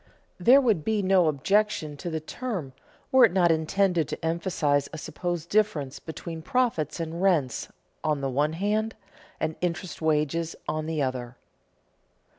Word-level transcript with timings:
There 0.39 0.59
would 0.59 0.83
be 0.83 1.03
no 1.03 1.27
objection 1.27 1.95
to 1.97 2.09
the 2.09 2.19
term 2.19 2.73
were 3.11 3.23
it 3.25 3.31
not 3.31 3.51
intended 3.51 4.07
to 4.07 4.25
emphasize 4.25 4.89
a 4.91 4.97
supposed 4.97 5.49
difference 5.49 5.99
between 5.99 6.41
profits 6.41 6.99
and 6.99 7.21
rents 7.21 7.67
on 8.03 8.19
the 8.21 8.29
one 8.31 8.53
hand 8.53 8.95
and 9.39 9.55
interest 9.61 10.01
wages 10.01 10.55
on 10.67 10.87
the 10.87 11.03
other. 11.03 11.37